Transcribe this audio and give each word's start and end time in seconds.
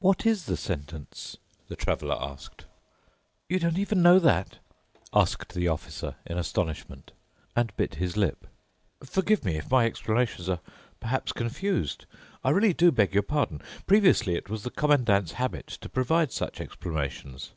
"What 0.00 0.26
is 0.26 0.46
the 0.46 0.56
sentence?" 0.56 1.36
the 1.68 1.76
Traveler 1.76 2.20
asked. 2.20 2.64
"You 3.48 3.60
don't 3.60 3.78
even 3.78 4.02
know 4.02 4.18
that?" 4.18 4.58
asked 5.12 5.54
the 5.54 5.68
Officer 5.68 6.16
in 6.26 6.36
astonishment 6.38 7.12
and 7.54 7.70
bit 7.76 7.94
his 7.94 8.16
lip. 8.16 8.48
"Forgive 9.04 9.44
me 9.44 9.56
if 9.56 9.70
my 9.70 9.84
explanations 9.86 10.48
are 10.48 10.58
perhaps 10.98 11.30
confused. 11.30 12.06
I 12.42 12.50
really 12.50 12.72
do 12.74 12.90
beg 12.90 13.14
your 13.14 13.22
pardon. 13.22 13.62
Previously 13.86 14.34
it 14.34 14.50
was 14.50 14.64
the 14.64 14.70
Commandant's 14.70 15.34
habit 15.34 15.68
to 15.68 15.88
provide 15.88 16.32
such 16.32 16.60
explanations. 16.60 17.52